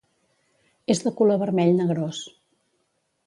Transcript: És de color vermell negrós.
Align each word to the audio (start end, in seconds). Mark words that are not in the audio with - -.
És 0.93 1.01
de 1.07 1.13
color 1.19 1.39
vermell 1.43 1.75
negrós. 1.81 2.23